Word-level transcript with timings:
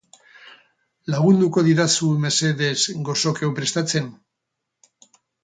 Lagunduko 1.15 1.63
didazu 1.67 2.09
mesedez 2.23 2.79
goxoki 3.11 3.47
hau 3.49 3.53
prestatzen? 3.61 4.09